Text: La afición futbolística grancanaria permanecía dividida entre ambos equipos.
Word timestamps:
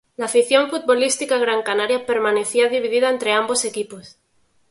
La 0.17 0.25
afición 0.25 0.71
futbolística 0.71 1.37
grancanaria 1.37 2.07
permanecía 2.07 2.69
dividida 2.69 3.11
entre 3.11 3.33
ambos 3.33 3.65
equipos. 3.65 4.17